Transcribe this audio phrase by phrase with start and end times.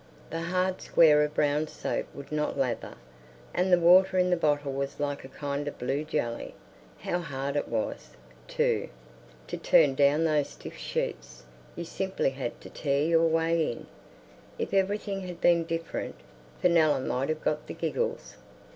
[0.31, 2.95] The hard square of brown soap would not lather,
[3.53, 6.55] and the water in the bottle was like a kind of blue jelly.
[7.01, 8.09] How hard it was,
[8.47, 8.89] too,
[9.45, 11.43] to turn down those stiff sheets;
[11.75, 13.85] you simply had to tear your way in.
[14.57, 16.15] If everything had been different,
[16.59, 18.37] Fenella might have got the giggles....